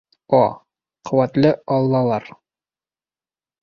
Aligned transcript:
О, 0.37 0.39
ҡеүәтле 1.11 1.53
аллалар! 1.79 2.29